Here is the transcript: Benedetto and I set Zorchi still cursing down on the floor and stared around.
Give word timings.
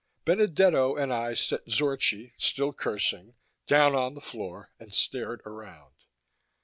Benedetto 0.25 0.95
and 0.95 1.13
I 1.13 1.35
set 1.35 1.67
Zorchi 1.67 2.33
still 2.39 2.73
cursing 2.73 3.35
down 3.67 3.93
on 3.93 4.15
the 4.15 4.19
floor 4.19 4.71
and 4.79 4.91
stared 4.91 5.41
around. 5.45 5.93